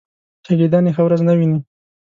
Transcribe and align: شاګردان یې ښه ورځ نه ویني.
شاګردان 0.45 0.83
یې 0.87 0.91
ښه 0.95 1.01
ورځ 1.05 1.21
نه 1.27 1.33
ویني. 1.37 1.59